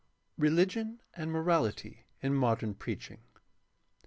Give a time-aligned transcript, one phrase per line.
[0.35, 3.19] Religion and morality in modem preaching.